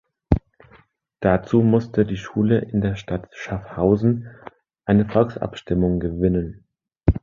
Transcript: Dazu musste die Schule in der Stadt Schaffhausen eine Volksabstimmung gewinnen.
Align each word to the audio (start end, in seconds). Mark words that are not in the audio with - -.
Dazu 1.19 1.61
musste 1.61 2.07
die 2.07 2.17
Schule 2.17 2.57
in 2.57 2.81
der 2.81 2.95
Stadt 2.95 3.29
Schaffhausen 3.35 4.31
eine 4.83 5.05
Volksabstimmung 5.07 5.99
gewinnen. 5.99 6.63